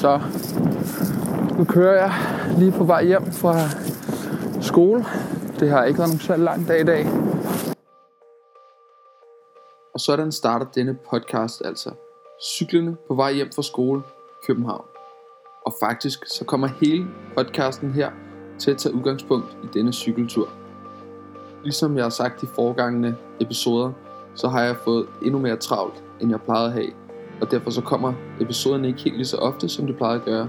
[0.00, 0.20] Så
[1.58, 2.12] nu kører jeg
[2.58, 3.54] lige på vej hjem fra
[4.60, 5.04] skole.
[5.58, 7.06] Det har ikke været nogen særlig lang dag i dag.
[9.94, 11.90] Og sådan starter denne podcast altså.
[12.42, 14.02] Cyklerne på vej hjem fra skole,
[14.46, 14.84] København.
[15.66, 17.06] Og faktisk så kommer hele
[17.36, 18.10] podcasten her
[18.58, 20.48] til at tage udgangspunkt i denne cykeltur.
[21.62, 23.92] Ligesom jeg har sagt i foregangende episoder,
[24.34, 26.90] så har jeg fået endnu mere travlt, end jeg plejede at have.
[27.40, 30.48] Og derfor så kommer episoderne ikke helt lige så ofte, som de plejede at gøre.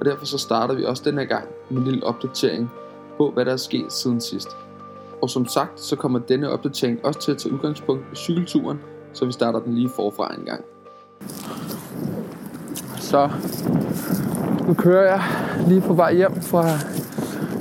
[0.00, 2.70] Og derfor så starter vi også denne gang med en lille opdatering
[3.16, 4.56] på, hvad der er sket siden sidst.
[5.22, 8.80] Og som sagt, så kommer denne opdatering også til at tage udgangspunkt i cykelturen,
[9.12, 10.64] så vi starter den lige forfra en gang.
[12.98, 13.30] Så
[14.68, 15.22] nu kører jeg
[15.68, 16.64] lige på vej hjem fra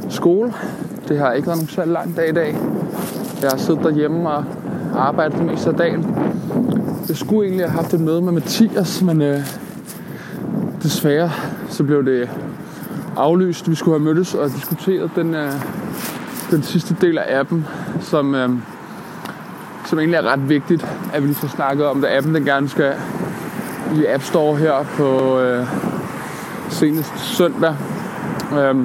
[0.10, 0.54] skole.
[1.08, 2.56] Det har ikke været nogen særlig lang dag i dag.
[3.42, 4.46] Jeg har siddet derhjemme og
[4.96, 6.16] arbejdet det meste af dagen.
[7.10, 9.40] Jeg skulle egentlig have haft et møde med Mathias, men øh,
[10.84, 11.32] desværre
[11.70, 12.30] så blev det
[13.18, 13.70] aflyst.
[13.70, 15.52] Vi skulle have mødtes og diskuteret den, øh,
[16.52, 17.68] den sidste del af appen,
[18.02, 18.50] som, øh,
[19.86, 22.70] som egentlig er ret vigtigt, at vi lige får snakket om, da appen den gerne
[22.70, 22.94] skal
[23.96, 25.68] i App Store her på øh,
[26.70, 27.76] senest søndag.
[28.52, 28.76] Øh,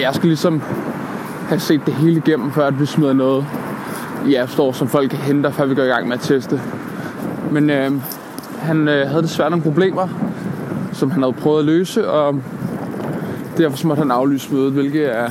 [0.00, 0.62] jeg skal ligesom
[1.48, 3.46] have set det hele igennem, før at vi smider noget
[4.30, 6.60] ja, står, som folk henter, før vi går i gang med at teste.
[7.52, 7.92] Men øh,
[8.58, 10.08] han øh, havde desværre nogle problemer,
[10.92, 12.42] som han havde prøvet at løse, og
[13.56, 15.30] derfor måtte han aflyse mødet, hvilket er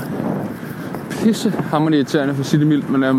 [1.10, 1.54] pisse
[1.94, 3.16] irriterende for at mildt, men øh,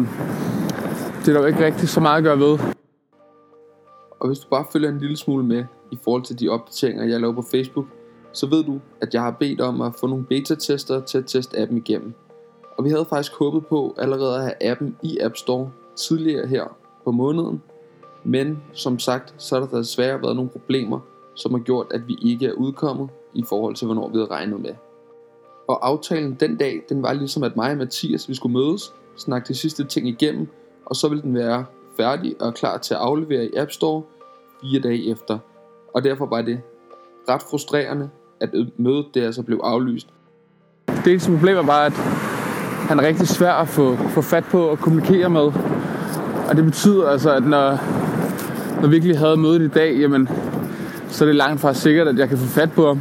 [1.20, 2.58] det er der jo ikke rigtig så meget at gøre ved.
[4.20, 7.20] Og hvis du bare følger en lille smule med i forhold til de opdateringer, jeg
[7.20, 7.86] laver på Facebook,
[8.32, 11.58] så ved du, at jeg har bedt om at få nogle beta-tester til at teste
[11.58, 12.14] appen igennem.
[12.78, 16.76] Og vi havde faktisk håbet på allerede at have appen i App Store tidligere her
[17.04, 17.62] på måneden.
[18.24, 21.00] Men som sagt, så har der desværre været nogle problemer,
[21.34, 24.60] som har gjort, at vi ikke er udkommet i forhold til, hvornår vi havde regnet
[24.60, 24.74] med.
[25.68, 29.48] Og aftalen den dag, den var ligesom, at mig og Mathias, vi skulle mødes, snakke
[29.48, 30.48] de sidste ting igennem,
[30.86, 31.64] og så ville den være
[31.96, 34.02] færdig og klar til at aflevere i App Store
[34.60, 35.38] fire dage efter.
[35.94, 36.60] Og derfor var det
[37.28, 40.08] ret frustrerende, at mødet der altså blev aflyst.
[40.86, 42.37] Det eneste problem var bare, at
[42.88, 45.52] han er rigtig svær at få, få fat på og kommunikere med.
[46.48, 47.78] Og det betyder altså, at når,
[48.80, 50.28] når vi virkelig havde mødet i dag, jamen,
[51.08, 53.00] så er det langt fra sikkert, at jeg kan få fat på ham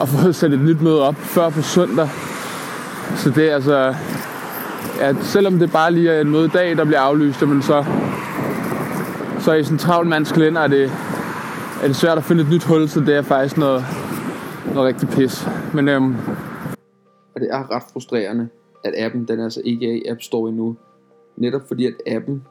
[0.00, 2.08] og få sat et nyt møde op før på søndag.
[3.16, 3.94] Så det er altså,
[5.00, 7.84] at selvom det bare lige er en møde i dag, der bliver aflyst, men så,
[9.40, 10.92] så i sådan en travl mands kalender er det,
[11.82, 13.84] er det svært at finde et nyt hul, så det er faktisk noget,
[14.74, 15.48] noget rigtig pis.
[15.74, 16.16] Men øhm,
[17.34, 18.48] og det er ret frustrerende,
[18.84, 20.76] at appen den altså ikke er i App Store endnu.
[21.36, 22.44] Netop fordi at appen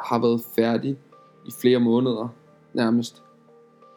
[0.00, 0.98] har været færdig
[1.46, 2.28] i flere måneder
[2.74, 3.22] nærmest.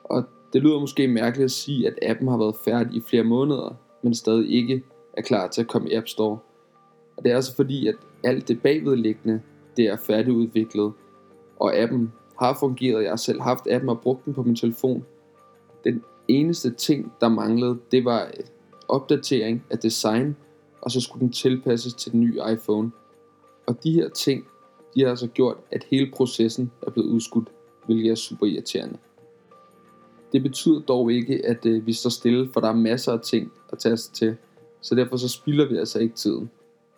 [0.03, 0.23] Og
[0.53, 4.13] det lyder måske mærkeligt at sige, at appen har været færdig i flere måneder, men
[4.13, 6.37] stadig ikke er klar til at komme i App Store.
[7.17, 9.41] Og det er altså fordi, at alt det bagvedliggende,
[9.77, 10.93] det er færdigudviklet,
[11.59, 13.03] og appen har fungeret.
[13.03, 15.05] Jeg har selv haft appen og brugt den på min telefon.
[15.83, 18.31] Den eneste ting, der manglede, det var
[18.87, 20.35] opdatering af design,
[20.81, 22.91] og så skulle den tilpasses til den nye iPhone.
[23.67, 24.47] Og de her ting,
[24.95, 27.47] de har altså gjort, at hele processen er blevet udskudt,
[27.85, 28.97] hvilket er super irriterende.
[30.33, 33.51] Det betyder dog ikke, at øh, vi står stille, for der er masser af ting
[33.71, 34.35] at tage os til.
[34.81, 36.49] Så derfor så spilder vi altså ikke tiden.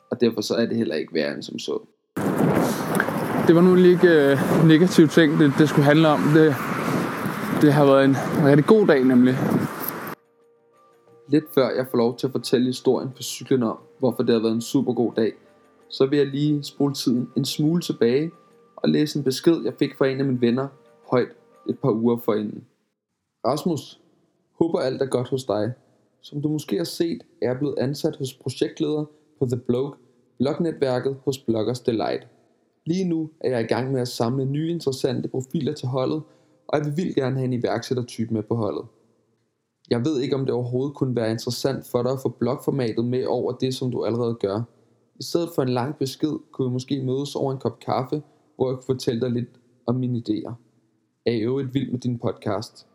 [0.09, 1.79] Og derfor så er det heller ikke værre end som så.
[3.47, 4.37] Det var nu lige ikke øh,
[4.67, 6.21] negative ting, det, det skulle handle om.
[6.33, 6.55] Det,
[7.61, 8.15] det har været en
[8.45, 9.35] rigtig god dag nemlig.
[11.31, 14.41] Lidt før jeg får lov til at fortælle historien på cyklen om, hvorfor det har
[14.41, 15.33] været en super god dag,
[15.89, 18.31] så vil jeg lige spole tiden en smule tilbage
[18.75, 20.67] og læse en besked, jeg fik fra en af mine venner
[21.11, 21.31] højt
[21.69, 22.65] et par uger forinden.
[23.47, 24.01] Rasmus,
[24.59, 25.73] håber alt er godt hos dig.
[26.21, 29.05] Som du måske har set, er jeg blevet ansat hos projektleder
[29.39, 29.95] på The Blog,
[30.37, 32.27] blognetværket hos Bloggers Delight.
[32.85, 36.21] Lige nu er jeg i gang med at samle nye interessante profiler til holdet,
[36.67, 38.85] og jeg vil vildt gerne have en iværksættertype med på holdet.
[39.91, 43.25] Jeg ved ikke, om det overhovedet kunne være interessant for dig at få blogformatet med
[43.25, 44.61] over det, som du allerede gør.
[45.19, 48.21] I stedet for en lang besked, kunne vi måske mødes over en kop kaffe,
[48.55, 49.49] hvor jeg kunne fortælle dig lidt
[49.85, 50.53] om mine idéer.
[51.25, 52.87] Er i øvrigt vild med din podcast.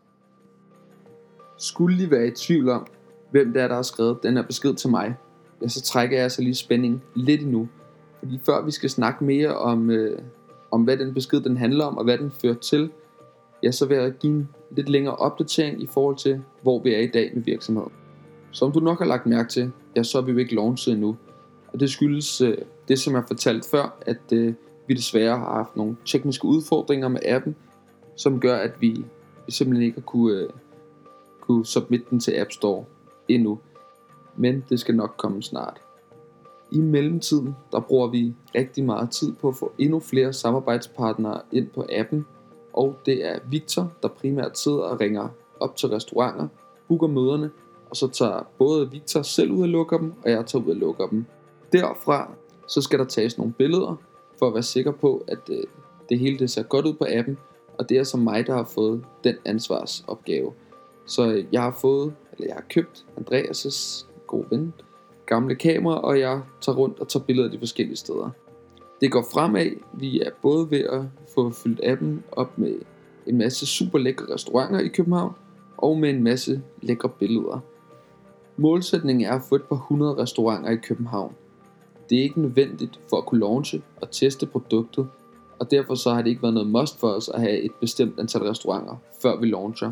[1.57, 2.87] Skulle I være i tvivl om,
[3.31, 5.15] hvem det er, der har skrevet den her besked til mig,
[5.61, 7.67] ja, så trækker jeg altså lige spændingen lidt endnu.
[8.19, 10.21] Fordi før vi skal snakke mere om, øh,
[10.71, 12.91] om hvad den besked den handler om, og hvad den fører til,
[13.63, 16.99] ja, så vil jeg give en lidt længere opdatering i forhold til, hvor vi er
[16.99, 17.91] i dag med virksomheden.
[18.51, 21.17] Som du nok har lagt mærke til, ja, så er vi jo ikke launchet endnu.
[21.73, 24.53] Og det skyldes øh, det, som jeg fortalte før, at øh,
[24.87, 27.55] vi desværre har haft nogle tekniske udfordringer med appen,
[28.15, 29.05] som gør, at vi,
[29.49, 30.49] simpelthen ikke har kunne, øh,
[31.41, 32.85] kunne submitte den til App Store
[33.27, 33.59] endnu.
[34.35, 35.81] Men det skal nok komme snart.
[36.71, 41.67] I mellemtiden, der bruger vi rigtig meget tid på at få endnu flere samarbejdspartnere ind
[41.67, 42.25] på appen,
[42.77, 45.29] og det er Victor, der primært sidder og ringer
[45.59, 46.47] op til restauranter,
[46.87, 47.51] booker møderne,
[47.89, 50.75] og så tager både Victor selv ud og lukker dem, og jeg tager ud og
[50.75, 51.25] lukker dem.
[51.71, 52.31] Derfra,
[52.67, 53.95] så skal der tages nogle billeder,
[54.39, 55.63] for at være sikker på, at øh,
[56.09, 57.37] det hele det ser godt ud på appen,
[57.77, 60.53] og det er så mig, der har fået den ansvarsopgave.
[61.05, 64.73] Så øh, jeg har fået, eller jeg har købt Andreas' gode ven,
[65.25, 68.29] gamle kamera, og jeg tager rundt og tager billeder af de forskellige steder.
[69.01, 69.69] Det går fremad.
[69.93, 71.01] Vi er både ved at
[71.35, 72.75] få fyldt appen op med
[73.27, 75.33] en masse super lækre restauranter i København,
[75.77, 77.59] og med en masse lækre billeder.
[78.57, 81.33] Målsætningen er at få et par hundrede restauranter i København.
[82.09, 85.07] Det er ikke nødvendigt for at kunne launche og teste produktet,
[85.59, 88.19] og derfor så har det ikke været noget must for os at have et bestemt
[88.19, 89.91] antal restauranter, før vi launcher.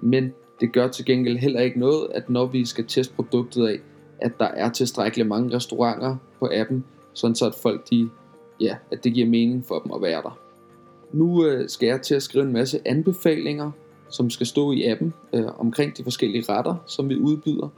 [0.00, 3.78] Men det gør til gengæld heller ikke noget, at når vi skal teste produktet af,
[4.18, 6.84] at der er tilstrækkeligt mange restauranter på appen,
[7.16, 8.10] sådan så at folk de,
[8.60, 10.38] ja, at det giver mening for dem at være der.
[11.12, 13.70] Nu øh, skal jeg til at skrive en masse anbefalinger,
[14.08, 17.68] som skal stå i appen øh, omkring de forskellige retter, som vi udbyder.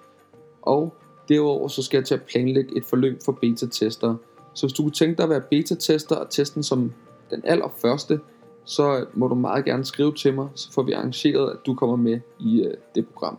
[0.62, 0.94] Og
[1.28, 4.14] derudover så skal jeg til at planlægge et forløb for beta-tester.
[4.54, 6.92] Så hvis du kunne tænke dig at være beta-tester og testen som
[7.30, 8.20] den allerførste,
[8.64, 11.96] så må du meget gerne skrive til mig, så får vi arrangeret, at du kommer
[11.96, 13.38] med i øh, det program.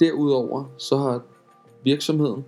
[0.00, 1.22] Derudover så har
[1.84, 2.44] virksomheden,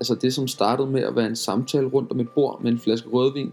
[0.00, 2.78] altså det som startede med at være en samtale rundt om et bord med en
[2.78, 3.52] flaske rødvin,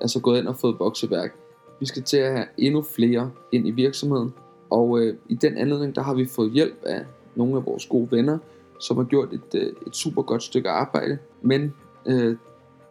[0.00, 1.34] er så gået ind og fået vokseværk.
[1.80, 4.34] Vi skal til at have endnu flere ind i virksomheden,
[4.70, 8.08] og øh, i den anledning der har vi fået hjælp af nogle af vores gode
[8.10, 8.38] venner,
[8.80, 11.74] som har gjort et, øh, et super godt stykke arbejde, men
[12.06, 12.36] øh,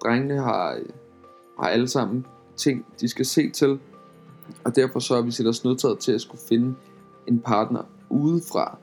[0.04, 0.80] drengene har,
[1.60, 2.26] har alle sammen
[2.58, 3.80] ting, de skal se til,
[4.64, 6.76] og derfor så er vi set os nødtaget til at skulle finde
[7.28, 8.78] en partner udefra.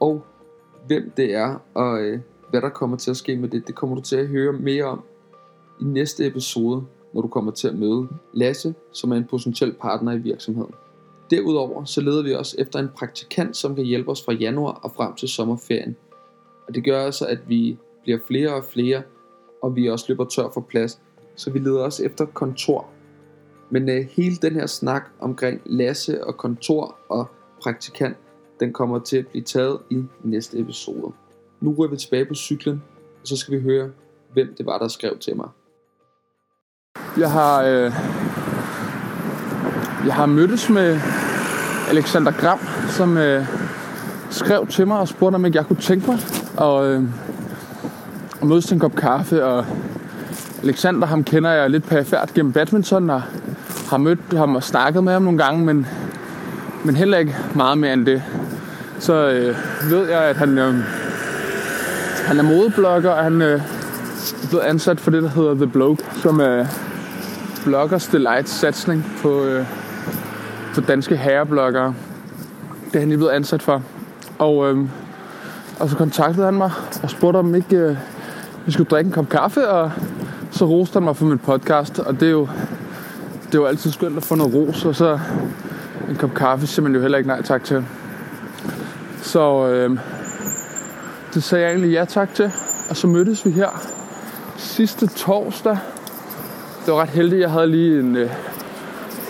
[0.00, 0.24] Og
[0.86, 3.96] hvem det er, og øh, hvad der kommer til at ske med det, det kommer
[3.96, 5.02] du til at høre mere om
[5.80, 10.12] i næste episode, når du kommer til at møde Lasse, som er en potentiel partner
[10.12, 10.74] i virksomheden.
[11.30, 14.92] Derudover så leder vi også efter en praktikant, som kan hjælpe os fra januar og
[14.92, 15.96] frem til sommerferien.
[16.68, 19.02] Og det gør altså, at vi bliver flere og flere,
[19.62, 21.00] og vi også løber tør for plads.
[21.36, 22.88] Så vi leder også efter kontor.
[23.70, 27.26] Men øh, hele den her snak omkring Lasse og kontor og
[27.62, 28.16] praktikant,
[28.60, 31.12] den kommer til at blive taget i næste episode.
[31.60, 32.82] Nu ryger vi tilbage på cyklen,
[33.22, 33.90] og så skal vi høre,
[34.32, 35.48] hvem det var, der skrev til mig.
[37.18, 37.92] Jeg har, øh,
[40.06, 41.00] jeg har mødtes med
[41.90, 42.58] Alexander Gram,
[42.88, 43.46] som øh,
[44.30, 46.18] skrev til mig og spurgte, om ikke jeg kunne tænke mig
[46.60, 47.02] at, øh,
[48.42, 49.44] at mødes til en kop kaffe.
[49.44, 49.66] Og
[50.62, 53.22] Alexander, ham kender jeg lidt perifært gennem badminton, og
[53.90, 55.86] har mødt ham og snakket med ham nogle gange, men,
[56.84, 58.22] men heller ikke meget mere end det.
[58.98, 59.56] Så øh,
[59.90, 60.74] ved jeg, at han, øh,
[62.30, 63.60] han er modeblogger, og han øh,
[64.42, 66.66] er blevet ansat for det, der hedder The Bloke, som er
[67.64, 69.66] bloggers delight satsning på, øh,
[70.74, 71.94] på danske herrebloggere.
[72.84, 73.82] Det er han lige blevet ansat for.
[74.38, 74.78] Og, øh,
[75.80, 76.70] og så kontaktede han mig
[77.02, 77.96] og spurgte, om ikke øh,
[78.66, 79.92] vi skulle drikke en kop kaffe, og
[80.50, 82.48] så roste han mig for min podcast, og det er jo,
[83.46, 85.18] det er jo altid skønt at få noget ros, og så
[86.08, 87.84] en kop kaffe siger man jo heller ikke nej tak til.
[89.22, 89.98] Så øh,
[91.34, 92.52] det sagde jeg egentlig ja tak til,
[92.90, 93.68] og så mødtes vi her
[94.56, 95.78] sidste torsdag.
[96.86, 98.30] Det var ret heldigt, jeg havde lige en øh,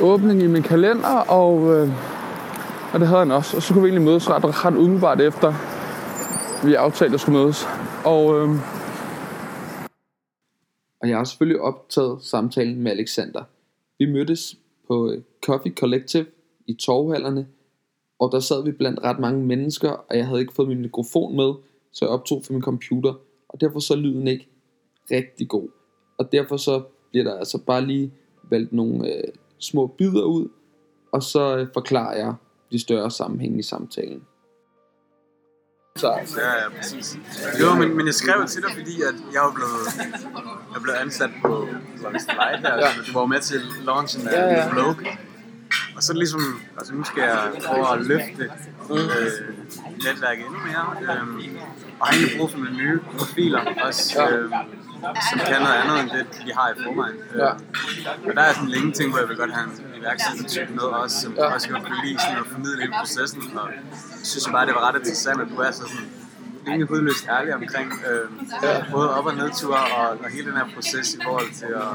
[0.01, 1.89] åbning i min kalender, og, øh,
[2.93, 3.57] og det havde han også.
[3.57, 5.55] Og så kunne vi egentlig mødes ret, ret umiddelbart efter,
[6.67, 7.69] vi aftalte at skulle mødes.
[8.05, 8.49] Og, øh,
[11.01, 13.43] Og jeg har selvfølgelig optaget samtalen med Alexander.
[13.99, 14.57] Vi mødtes
[14.89, 16.27] på øh, Coffee Collective
[16.67, 17.47] i Torvhallerne,
[18.19, 21.37] og der sad vi blandt ret mange mennesker, og jeg havde ikke fået min mikrofon
[21.37, 21.53] med,
[21.93, 23.15] så jeg optog fra min computer,
[23.49, 24.49] og derfor så er lyden ikke
[25.11, 25.69] rigtig god.
[26.19, 28.13] Og derfor så bliver der altså bare lige
[28.51, 29.23] valgt nogle øh,
[29.59, 30.49] små bidder ud,
[31.13, 32.35] og så øh, forklarer jeg
[32.73, 34.23] de større sammenhænge i samtalen.
[35.97, 37.19] Så, Ja, ja, præcis.
[37.61, 39.87] Jo, men, men jeg skrev til dig, fordi at jeg var blevet,
[40.75, 41.67] jeg blev ansat på
[42.03, 42.87] Lunch Light her, Ja.
[43.07, 44.95] du var med til launchen af Ja, ja, blog.
[45.97, 46.41] Og så ligesom,
[46.79, 48.43] altså nu skal jeg prøve at løfte
[48.91, 48.99] øh,
[50.07, 50.85] netværket endnu mere.
[51.03, 51.60] Øh,
[52.01, 52.07] og
[52.39, 54.37] brug for nogle nye profiler også, Ja.
[54.37, 54.51] øh,
[55.31, 57.17] som kan noget andet end det, de har i forvejen.
[57.35, 57.51] Øh, Ja.
[58.29, 61.21] Og der er sådan længe ting, hvor jeg vil godt have en iværksættertype med også,
[61.21, 61.55] som Ja.
[61.55, 63.43] også godt kunne lide sådan at formidle hele processen.
[63.59, 63.69] Og
[64.19, 66.09] jeg synes bare, det var ret interessant, at du er så sådan
[66.67, 68.27] rimelig hudløst ærlig omkring øh,
[68.63, 68.85] Ja.
[68.93, 71.93] både op- og nedture og, og hele den her proces i forhold til at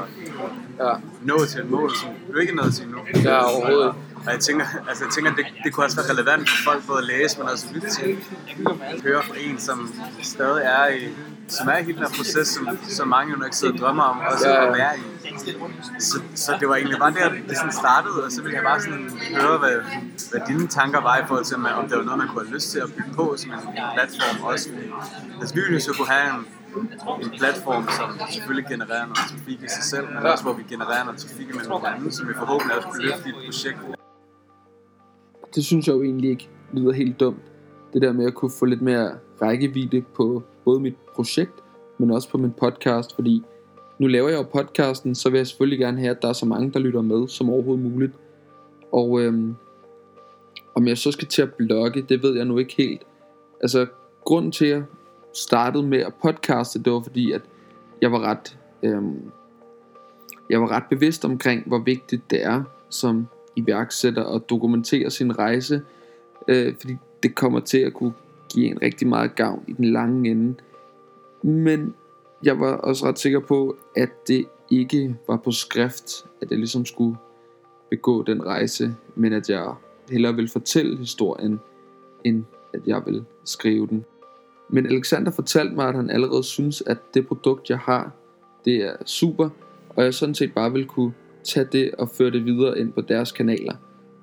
[0.86, 2.98] ja, nå til et mål, som du ikke er nået til endnu.
[3.24, 3.94] ja overhovedet.
[4.26, 6.98] Og jeg tænker, altså jeg tænker det, det kunne også være relevant for folk både
[6.98, 8.18] at læse, men også lytte til.
[9.02, 11.08] Høre fra en, som stadig er i,
[11.48, 14.02] som er i hele den her proces, som, som mange jo nok sidder og drømmer
[14.02, 15.02] om, også Ja, at være i.
[15.98, 18.80] Så, så det var egentlig bare der, det sådan startede, og så ville jeg bare
[18.80, 19.76] sådan høre, hvad,
[20.30, 22.70] hvad dine tanker var i forhold til, om det var noget, man kunne have lyst
[22.70, 23.58] til at bygge på som en,
[23.94, 24.68] platform også.
[25.40, 26.46] Altså vi ville jo så kunne have en,
[27.22, 31.04] en platform, som selvfølgelig genererer noget trafik i sig selv, men også hvor vi genererer
[31.04, 33.95] noget trafik imellem hinanden, andre, som vi forhåbentlig også kunne løfte i et projekt
[35.56, 37.52] det synes jeg jo egentlig ikke lyder helt dumt.
[37.92, 39.10] Det der med at kunne få lidt mere
[39.42, 41.64] rækkevidde på både mit projekt,
[41.98, 43.42] men også på min podcast, fordi
[43.98, 46.46] nu laver jeg jo podcasten, så vil jeg selvfølgelig gerne have, at der er så
[46.46, 48.12] mange, der lytter med som overhovedet muligt.
[48.92, 49.54] Og øhm,
[50.74, 53.02] om jeg så skal til at blogge, det ved jeg nu ikke helt.
[53.60, 53.86] Altså,
[54.24, 54.84] grunden til, at jeg
[55.34, 57.42] startede med at podcaste, det var fordi, at
[58.02, 59.30] jeg var ret, øhm,
[60.50, 65.82] jeg var ret bevidst omkring, hvor vigtigt det er som iværksætter og dokumentere sin rejse,
[66.48, 68.12] øh, fordi det kommer til at kunne
[68.52, 70.54] give en rigtig meget gavn i den lange ende.
[71.42, 71.94] Men
[72.44, 76.84] jeg var også ret sikker på, at det ikke var på skrift, at jeg ligesom
[76.84, 77.16] skulle
[77.90, 79.74] begå den rejse, men at jeg
[80.10, 81.60] hellere ville fortælle historien,
[82.24, 84.04] end at jeg ville skrive den.
[84.68, 88.10] Men Alexander fortalte mig, at han allerede synes, at det produkt, jeg har,
[88.64, 89.48] det er super,
[89.88, 91.12] og jeg sådan set bare vil kunne
[91.46, 93.74] tage det og føre det videre ind på deres kanaler.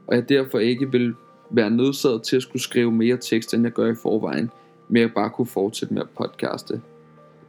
[0.08, 1.16] Og jeg derfor ikke vil
[1.50, 4.52] være nødsaget til at skulle skrive mere tekst, end jeg gør i forvejen,
[4.90, 6.82] med at bare kunne fortsætte med at podcaste.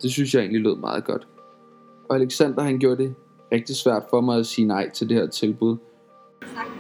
[0.03, 1.27] Det synes jeg egentlig lød meget godt.
[2.09, 3.15] Og Alexander han gjorde det
[3.53, 5.77] rigtig svært for mig at sige nej til det her tilbud.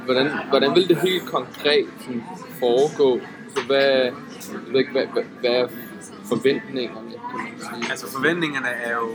[0.05, 2.23] Hvordan, hvordan vil det helt konkret sådan,
[2.61, 3.21] foregå?
[3.49, 4.13] Så hvad, jeg
[4.71, 5.69] ved ikke, hvad, hvad, hvad er
[6.25, 7.91] forventningerne, kan man sige?
[7.91, 9.09] Altså forventningerne er jo,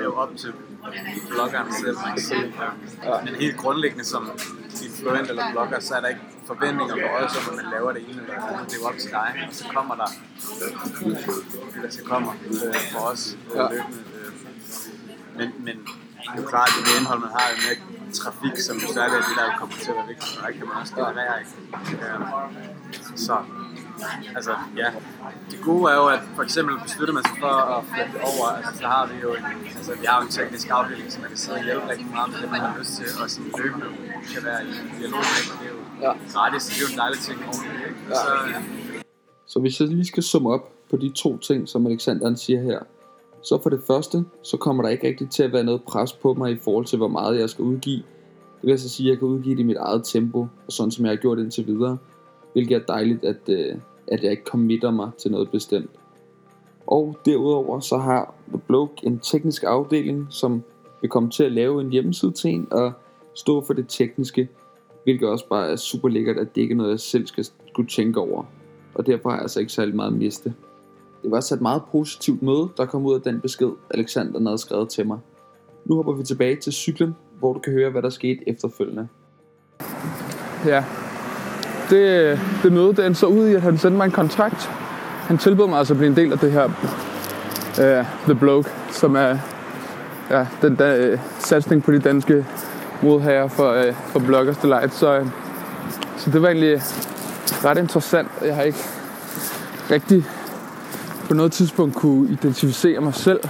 [0.00, 0.52] er jo op til
[1.30, 2.54] bloggeren selv, man kan sige.
[3.04, 3.20] Ja.
[3.24, 4.30] Men helt grundlæggende som
[4.84, 8.02] influent eller blogger, så er der ikke forventninger for os om, at man laver det
[8.02, 8.66] ene eller det andet.
[8.70, 10.08] Det er jo op til dig, og så kommer der
[11.74, 13.62] det, der så kommer øh, for os øh, Ja.
[13.62, 13.98] løbende.
[14.14, 14.32] Øh.
[15.38, 17.78] Men, men det er jo klart, at det indhold, man har, jo mere
[18.12, 20.76] trafik, som jo særligt er det, der kommer til at være vigtigt, der kan man
[20.82, 21.34] også generere.
[21.40, 21.52] Ikke?
[22.06, 22.20] Øh,
[23.16, 23.36] så
[24.36, 24.88] Altså, ja.
[25.50, 28.72] Det gode er jo, at for eksempel beslutter man sig for at flytte over, altså
[28.80, 29.44] så har vi jo en,
[29.78, 32.28] altså, vi har jo en teknisk afdeling, som man kan sidde og hjælpe rigtig meget
[32.32, 33.86] med det, man har lyst til, og som løbende
[34.34, 36.12] kan være i dialog med, det er jo Ja.
[36.34, 38.00] gratis, det er jo en dejlig ting oveni, ikke?
[38.08, 38.14] Ja.
[38.14, 38.30] Så,
[39.52, 42.78] Så hvis jeg lige skal summe op på de to ting, som Alexander siger her.
[43.42, 46.34] Så for det første, så kommer der ikke rigtig til at være noget pres på
[46.34, 47.96] mig i forhold til, hvor meget jeg skal udgive.
[47.96, 50.90] Det vil altså sige, at jeg kan udgive det i mit eget tempo, og sådan
[50.90, 51.98] som jeg har gjort indtil videre.
[52.52, 53.74] Hvilket er dejligt, at, øh,
[54.06, 55.90] at jeg ikke committer mig til noget bestemt.
[56.86, 60.62] Og derudover så har The Bloke en teknisk afdeling, som
[61.00, 62.92] vil komme til at lave en hjemmeside til en og
[63.34, 64.48] stå for det tekniske,
[65.04, 67.88] hvilket også bare er super lækkert, at det ikke er noget, jeg selv skal skulle
[67.88, 68.44] tænke over.
[68.94, 70.54] Og derfor har jeg altså ikke særlig meget at miste.
[71.22, 74.58] Det var altså et meget positivt møde, der kom ud af den besked, Alexander havde
[74.58, 75.18] skrevet til mig.
[75.84, 79.08] Nu hopper vi tilbage til cyklen, hvor du kan høre, hvad der skete efterfølgende.
[80.66, 80.84] Ja.
[81.90, 84.70] Det, det møde, det endte så ud i, at han sendte mig en kontrakt.
[85.26, 89.16] Han tilbød mig altså at blive en del af det her uh, The Bloke, som
[89.16, 89.36] er
[90.30, 92.46] ja, den der, uh, øh, satsning på de danske
[93.02, 94.94] modhager for, uh, for Bloggers Delight.
[94.94, 95.26] Så, uh,
[96.16, 96.82] så det var egentlig
[97.64, 98.28] ret interessant.
[98.44, 98.84] Jeg har ikke
[99.90, 100.24] rigtig
[101.28, 103.40] på noget tidspunkt kunne identificere mig selv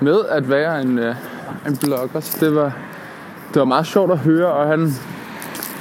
[0.00, 1.14] med at være en, uh,
[1.66, 2.20] en blogger.
[2.20, 2.72] Så det var,
[3.54, 4.92] det var meget sjovt at høre, og han,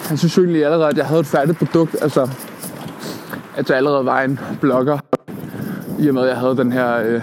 [0.08, 1.96] han synes egentlig allerede, at jeg havde et færdigt produkt.
[2.02, 2.30] Altså,
[3.56, 5.00] at jeg allerede var en blogger.
[6.00, 7.22] I og med, at jeg havde den her øh,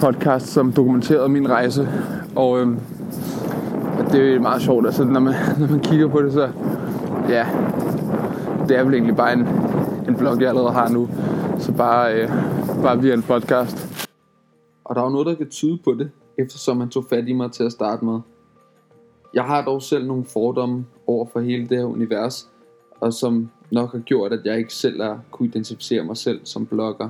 [0.00, 1.88] podcast, som dokumenterede min rejse.
[2.36, 2.68] Og øh,
[4.12, 6.48] det er meget sjovt, altså, når man, når man kigger på det, så
[7.28, 7.46] ja,
[8.68, 9.48] det er vel egentlig bare en,
[10.08, 11.08] en blog, jeg allerede har nu.
[11.58, 12.28] Så bare, øh,
[12.82, 14.06] bare via en podcast.
[14.84, 17.32] Og der er jo noget, der kan tyde på det, eftersom han tog fat i
[17.32, 18.20] mig til at starte med.
[19.34, 22.48] Jeg har dog selv nogle fordomme over for hele det her univers,
[23.00, 26.66] og som nok har gjort, at jeg ikke selv har kunne identificere mig selv som
[26.66, 27.08] blogger.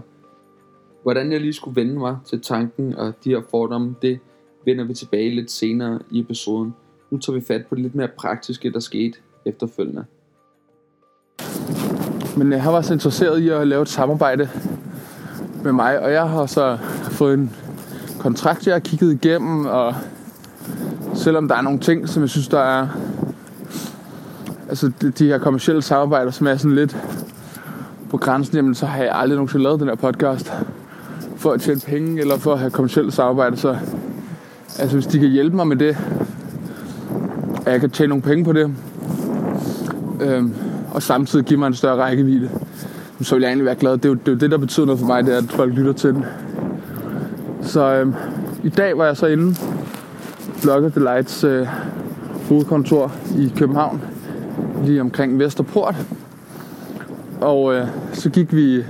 [1.02, 4.18] Hvordan jeg lige skulle vende mig til tanken og de her fordomme, det
[4.64, 6.74] vender vi tilbage lidt senere i episoden.
[7.10, 10.04] Nu tager vi fat på det lidt mere praktiske, der skete efterfølgende.
[12.36, 14.48] Men jeg har været så interesseret i at lave et samarbejde
[15.64, 16.78] med mig, og jeg har så
[17.10, 17.50] fået en
[18.18, 19.94] kontrakt, jeg har kigget igennem, og
[21.14, 22.88] selvom der er nogle ting, som jeg synes, der er...
[24.70, 26.96] Altså de, de her kommersielle samarbejder, som er sådan lidt
[28.10, 30.52] på grænsen, jamen så har jeg aldrig nogensinde lavet den her podcast
[31.36, 33.76] for at tjene penge, eller for at have kommersielle samarbejder, så
[34.78, 35.96] altså hvis de kan hjælpe mig med det,
[37.66, 38.74] at jeg kan tjene nogle penge på det,
[40.20, 40.54] øhm,
[40.92, 42.50] og samtidig give mig en større rækkevidde,
[43.20, 43.92] så vil jeg egentlig være glad.
[43.92, 45.44] Det er jo det, er jo det der betyder noget for mig, det er, at
[45.48, 46.24] folk lytter til den.
[47.62, 48.14] Så øhm,
[48.64, 49.56] i dag var jeg så inde
[50.62, 51.66] Blocker Delights øh,
[52.48, 54.02] hovedkontor i København,
[54.84, 55.94] lige omkring Vesterport.
[57.40, 58.84] Og øh, så gik vi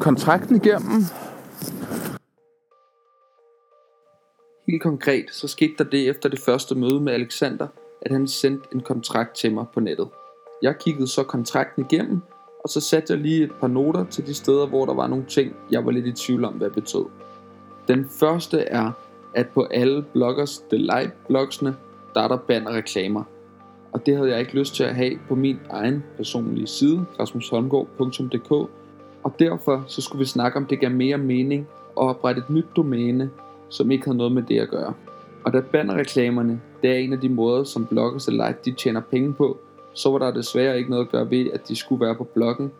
[0.00, 1.02] kontrakten igennem.
[4.68, 7.66] Helt konkret, så skete der det efter det første møde med Alexander,
[8.02, 10.08] at han sendte en kontrakt til mig på nettet.
[10.62, 12.20] Jeg kiggede så kontrakten igennem,
[12.64, 15.24] og så satte jeg lige et par noter til de steder, hvor der var nogle
[15.28, 17.04] ting, jeg var lidt i tvivl om, hvad det betød.
[17.88, 18.92] Den første er,
[19.34, 21.76] at på alle bloggers Delight blogsene,
[22.14, 23.24] der er der bannerreklamer.
[23.96, 28.50] Og det havde jeg ikke lyst til at have på min egen personlige side, rasmusholmgaard.dk,
[29.22, 31.68] og derfor så skulle vi snakke om, det gav mere mening
[32.00, 33.30] at oprette et nyt domæne,
[33.68, 34.94] som ikke havde noget med det at gøre.
[35.44, 39.32] Og da bannerreklamerne, det er en af de måder, som bloggers Delight de tjener penge
[39.32, 39.58] på,
[39.94, 42.72] så var der desværre ikke noget at gøre ved, at de skulle være på bloggen.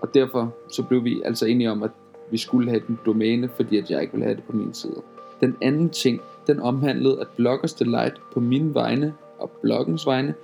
[0.00, 1.90] Og derfor så blev vi altså enige om, at
[2.30, 5.02] vi skulle have den domæne, fordi at jeg ikke ville have det på min side.
[5.40, 10.34] Den anden ting, den omhandlede, at Bloggers Delight på min vegne og bloggens vegne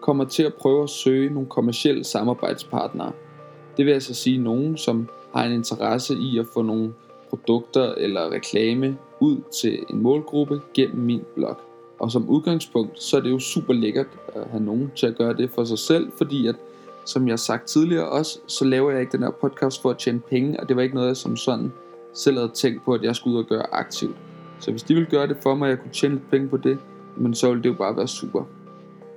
[0.00, 3.12] kommer til at prøve at søge nogle kommersielle samarbejdspartnere.
[3.76, 6.92] Det vil altså sige nogen, som har en interesse i at få nogle
[7.30, 11.56] produkter eller reklame ud til en målgruppe gennem min blog.
[11.98, 15.36] Og som udgangspunkt, så er det jo super lækkert at have nogen til at gøre
[15.36, 16.56] det for sig selv, fordi at,
[17.04, 19.98] som jeg har sagt tidligere også, så laver jeg ikke den her podcast for at
[19.98, 21.72] tjene penge, og det var ikke noget, jeg som sådan
[22.14, 24.16] selv havde tænkt på, at jeg skulle ud og gøre aktivt.
[24.60, 26.56] Så hvis de ville gøre det for mig, og jeg kunne tjene lidt penge på
[26.56, 26.78] det,
[27.16, 28.44] men så ville det jo bare være super.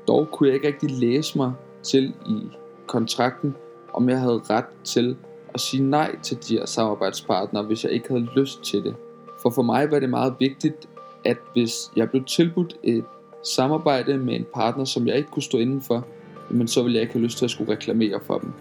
[0.07, 2.39] Dog kunne jeg ikke rigtig læse mig til i
[2.87, 3.55] kontrakten,
[3.93, 5.17] om jeg havde ret til
[5.53, 8.95] at sige nej til de her samarbejdspartnere, hvis jeg ikke havde lyst til det.
[9.41, 10.89] For for mig var det meget vigtigt,
[11.25, 13.03] at hvis jeg blev tilbudt et
[13.43, 16.07] samarbejde med en partner, som jeg ikke kunne stå inden for,
[16.49, 18.51] men så ville jeg ikke have lyst til at skulle reklamere for dem.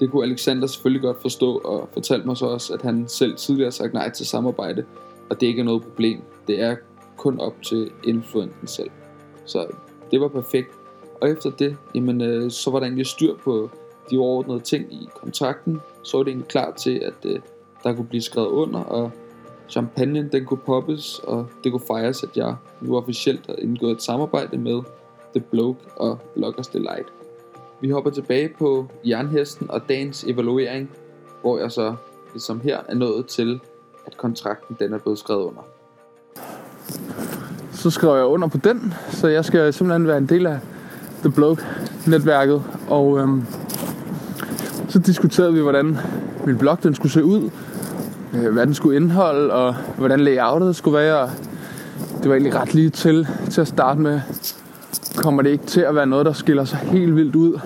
[0.00, 3.66] Det kunne Alexander selvfølgelig godt forstå, og fortalte mig så også, at han selv tidligere
[3.66, 4.84] har sagt nej til samarbejde,
[5.30, 6.20] og det ikke er noget problem.
[6.46, 6.76] Det er
[7.16, 8.90] kun op til influenten selv.
[9.44, 9.66] Så
[10.14, 10.70] det var perfekt.
[11.20, 13.70] Og efter det, jamen, øh, så var der egentlig styr på
[14.10, 15.80] de overordnede ting i kontrakten.
[16.02, 17.40] Så var det egentlig klar til, at øh,
[17.84, 19.10] der kunne blive skrevet under, og
[19.68, 24.02] champagne den kunne poppes, og det kunne fejres, at jeg nu officielt havde indgået et
[24.02, 24.82] samarbejde med
[25.34, 27.12] The Bloke og Bloggers Delight.
[27.80, 30.90] Vi hopper tilbage på jernhesten og dagens evaluering,
[31.40, 31.94] hvor jeg så
[32.32, 33.60] ligesom her er nået til,
[34.06, 35.62] at kontrakten den er blevet skrevet under.
[37.84, 40.58] Så skrev jeg under på den, så jeg skal simpelthen være en del af
[41.20, 42.62] The Bloke-netværket.
[42.88, 43.44] Og øhm,
[44.88, 45.98] så diskuterede vi, hvordan
[46.46, 47.50] min blog den skulle se ud,
[48.34, 51.20] øh, hvad den skulle indeholde, og hvordan layoutet skulle være.
[51.20, 51.30] Og
[52.22, 54.20] det var egentlig ret lige til, til at starte med.
[55.16, 57.60] Kommer det ikke til at være noget, der skiller sig helt vildt ud.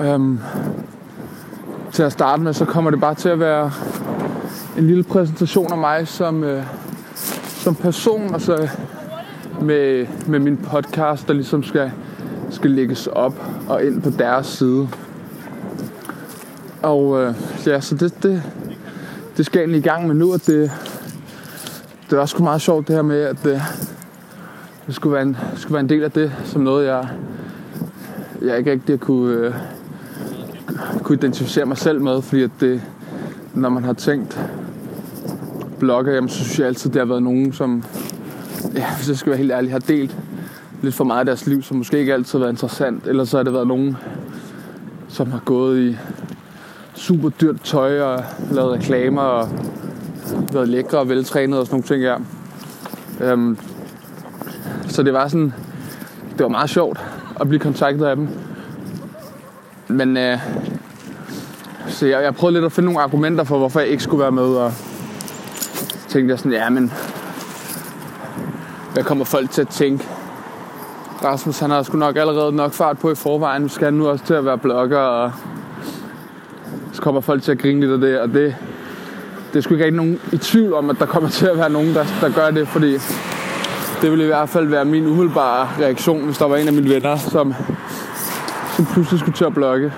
[0.00, 0.38] Øhm,
[1.92, 3.70] til at starte med, så kommer det bare til at være
[4.78, 6.62] en lille præsentation af mig som, øh,
[7.68, 8.68] som person, og så
[9.60, 11.92] med, med min podcast, der ligesom skal,
[12.50, 14.88] skal lægges op og ind på deres side.
[16.82, 17.34] Og øh,
[17.66, 18.42] ja, så det, det,
[19.36, 20.70] det skal jeg egentlig i gang med nu, og det,
[22.10, 23.62] det er også meget sjovt det her med, at det,
[24.86, 27.08] det skulle, være en, skulle være en del af det, som noget, jeg,
[28.42, 29.54] jeg ikke rigtig kunne, øh,
[31.02, 32.82] kunne identificere mig selv med, fordi at det,
[33.54, 34.40] når man har tænkt
[35.78, 37.84] blogger, jamen, så synes jeg altid, det har været nogen, som,
[38.74, 40.16] ja, hvis jeg skal være helt ærlig, har delt
[40.82, 43.06] lidt for meget af deres liv, som måske ikke altid har været interessant.
[43.06, 43.96] Eller så har det været nogen,
[45.08, 45.96] som har gået i
[46.94, 49.48] super dyrt tøj og lavet reklamer og
[50.52, 52.18] været lækre og veltrænet og sådan nogle ting her.
[53.20, 53.58] Øhm,
[54.88, 55.52] så det var sådan,
[56.32, 57.00] det var meget sjovt
[57.40, 58.28] at blive kontaktet af dem.
[59.88, 60.38] Men øh,
[61.86, 64.32] så jeg, jeg prøvede lidt at finde nogle argumenter for, hvorfor jeg ikke skulle være
[64.32, 64.72] med, og
[66.18, 66.92] tænkte jeg sådan, ja, men
[68.92, 70.08] hvad kommer folk til at tænke?
[71.24, 73.62] Rasmus, han har sgu nok allerede nok fart på i forvejen.
[73.62, 75.32] Nu skal han nu også til at være blogger, og
[76.92, 78.56] så kommer folk til at grine lidt af det, og det,
[79.52, 81.70] det er sgu ikke rigtig nogen i tvivl om, at der kommer til at være
[81.70, 82.92] nogen, der, der gør det, fordi
[84.02, 86.90] det ville i hvert fald være min umiddelbare reaktion, hvis der var en af mine
[86.90, 87.54] venner, som,
[88.76, 89.92] som pludselig skulle til at blogge.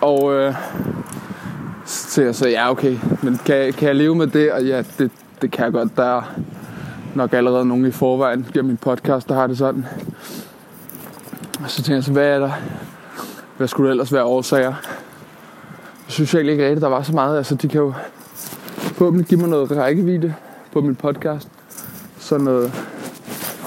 [0.00, 0.54] Og øh,
[2.10, 4.52] så at så, ja okay, men kan, kan jeg leve med det?
[4.52, 5.10] Og ja, det,
[5.42, 5.96] det kan jeg godt.
[5.96, 6.22] Der er
[7.14, 9.86] nok allerede nogen i forvejen gennem min podcast, der har det sådan.
[11.64, 12.50] Og så tænker jeg så, hvad er der?
[13.56, 14.74] Hvad skulle det ellers være årsager?
[16.06, 17.36] Jeg synes egentlig ikke rigtigt, der var så meget.
[17.36, 17.92] Altså, de kan jo
[18.74, 20.34] forhåbentlig give mig noget rækkevidde
[20.72, 21.48] på min podcast.
[22.18, 22.72] Så noget,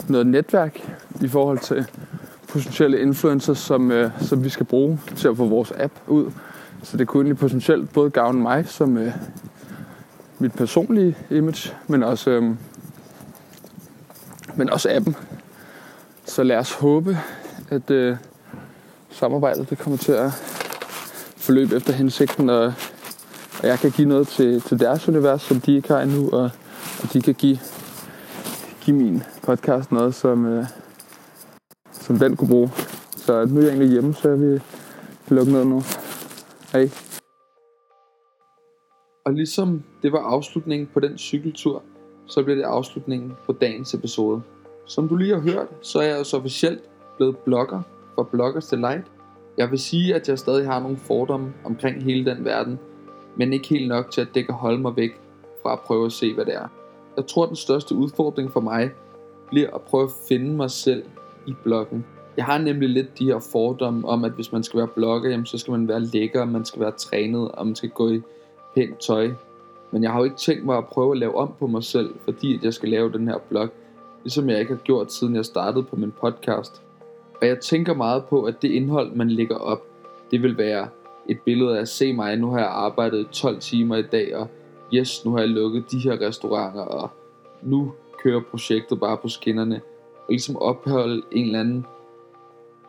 [0.07, 0.79] noget netværk
[1.21, 1.85] i forhold til
[2.47, 6.31] potentielle influencers, som, øh, som vi skal bruge til at få vores app ud.
[6.83, 9.13] Så det kunne egentlig potentielt både gavne mig som øh,
[10.39, 12.55] mit personlige image, men også, øh,
[14.55, 15.15] men også appen.
[16.25, 17.17] Så lad os håbe,
[17.69, 18.17] at øh,
[19.09, 20.31] samarbejdet det kommer til at
[21.37, 22.73] forløbe efter hensigten, og,
[23.61, 26.49] og jeg kan give noget til, til deres univers, som de ikke har endnu, og,
[27.03, 27.59] og de kan give,
[28.81, 30.65] give min podcast noget, som, øh,
[31.91, 32.71] som den kunne bruge.
[33.17, 34.61] Så nu er jeg egentlig hjemme, så jeg vil
[35.29, 35.83] lukke ned nu.
[36.73, 36.89] Hej.
[39.25, 41.83] Og ligesom det var afslutningen på den cykeltur,
[42.27, 44.41] så bliver det afslutningen på dagens episode.
[44.85, 46.81] Som du lige har hørt, så er jeg altså officielt
[47.17, 47.81] blevet blogger
[48.15, 49.11] for Bloggers Delight.
[49.57, 52.79] Jeg vil sige, at jeg stadig har nogle fordomme omkring hele den verden,
[53.37, 55.11] men ikke helt nok til, at det kan holde mig væk
[55.63, 56.67] fra at prøve at se, hvad det er.
[57.17, 58.91] Jeg tror, at den største udfordring for mig
[59.47, 61.03] bliver at prøve at finde mig selv
[61.47, 62.05] i bloggen.
[62.37, 65.45] Jeg har nemlig lidt de her fordomme om, at hvis man skal være blogger, jamen,
[65.45, 68.21] så skal man være lækker, man skal være trænet, og man skal gå i
[68.75, 69.31] pænt tøj.
[69.91, 72.15] Men jeg har jo ikke tænkt mig at prøve at lave om på mig selv,
[72.23, 73.69] fordi at jeg skal lave den her blog,
[74.23, 76.81] ligesom jeg ikke har gjort siden jeg startede på min podcast.
[77.41, 79.83] Og jeg tænker meget på, at det indhold, man lægger op,
[80.31, 80.87] det vil være
[81.29, 84.47] et billede af at se mig, nu har jeg arbejdet 12 timer i dag, og
[84.93, 87.09] yes, nu har jeg lukket de her restauranter, og
[87.61, 87.93] nu
[88.23, 89.81] kører projektet bare på skinnerne.
[90.15, 91.85] Og ligesom opholde en eller anden,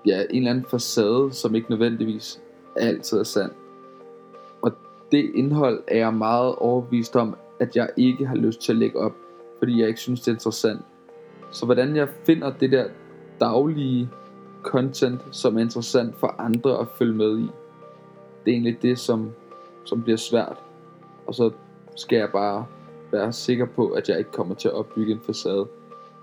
[0.06, 2.40] ja, en eller anden facade, som ikke nødvendigvis
[2.76, 3.50] altid er sand.
[4.62, 4.72] Og
[5.12, 8.98] det indhold er jeg meget overbevist om, at jeg ikke har lyst til at lægge
[8.98, 9.12] op,
[9.58, 10.80] fordi jeg ikke synes, det er interessant.
[11.50, 12.86] Så hvordan jeg finder det der
[13.40, 14.10] daglige
[14.62, 17.50] content, som er interessant for andre at følge med i,
[18.44, 19.32] det er egentlig det, som,
[19.84, 20.56] som bliver svært.
[21.26, 21.50] Og så
[21.96, 22.66] skal jeg bare
[23.12, 25.66] være sikker på, at jeg ikke kommer til at opbygge en facade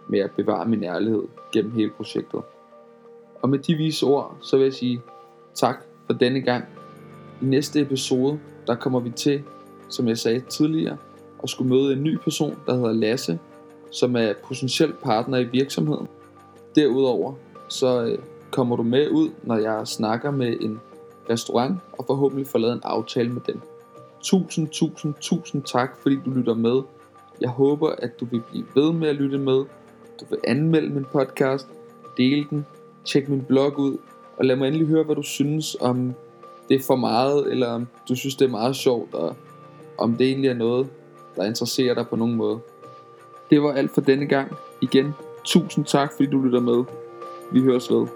[0.08, 2.42] med at bevare min ærlighed gennem hele projektet.
[3.42, 5.02] Og med de vise ord, så vil jeg sige
[5.54, 6.66] tak for denne gang.
[7.42, 9.44] I næste episode, der kommer vi til,
[9.90, 10.98] som jeg sagde tidligere,
[11.44, 13.40] at skulle møde en ny person, der hedder Lasse,
[13.92, 16.08] som er potentiel partner i virksomheden.
[16.76, 17.34] Derudover,
[17.68, 18.18] så øh,
[18.52, 20.80] kommer du med ud, når jeg snakker med en
[21.30, 23.60] restaurant, og forhåbentlig får lavet en aftale med dem.
[24.24, 26.82] Tusind, tusind, tusind tak, fordi du lytter med.
[27.42, 29.66] Jeg håber, at du vil blive ved med at lytte med.
[30.20, 31.68] Du vil anmelde min podcast,
[32.18, 32.66] dele den,
[33.06, 33.98] tjek min blog ud,
[34.38, 36.14] og lad mig endelig høre, hvad du synes, om
[36.70, 39.36] det er for meget, eller om du synes, det er meget sjovt, og
[39.98, 40.88] om det egentlig er noget,
[41.36, 42.60] der interesserer dig på nogen måde.
[43.50, 44.52] Det var alt for denne gang.
[44.82, 46.84] Igen, tusind tak, fordi du lytter med.
[47.52, 48.08] Vi høres ved.